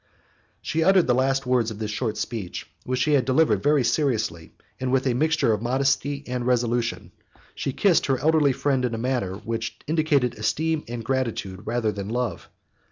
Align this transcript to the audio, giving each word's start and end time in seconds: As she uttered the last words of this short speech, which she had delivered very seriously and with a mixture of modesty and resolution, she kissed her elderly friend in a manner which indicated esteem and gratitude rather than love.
As 0.63 0.67
she 0.67 0.83
uttered 0.83 1.05
the 1.05 1.13
last 1.13 1.45
words 1.45 1.69
of 1.69 1.77
this 1.77 1.91
short 1.91 2.17
speech, 2.17 2.67
which 2.85 3.01
she 3.01 3.13
had 3.13 3.23
delivered 3.23 3.61
very 3.61 3.83
seriously 3.83 4.51
and 4.79 4.91
with 4.91 5.05
a 5.05 5.13
mixture 5.13 5.53
of 5.53 5.61
modesty 5.61 6.23
and 6.25 6.47
resolution, 6.47 7.11
she 7.53 7.71
kissed 7.71 8.07
her 8.07 8.17
elderly 8.17 8.51
friend 8.51 8.83
in 8.83 8.95
a 8.95 8.97
manner 8.97 9.35
which 9.35 9.77
indicated 9.85 10.33
esteem 10.39 10.83
and 10.87 11.05
gratitude 11.05 11.67
rather 11.67 11.91
than 11.91 12.09
love. 12.09 12.49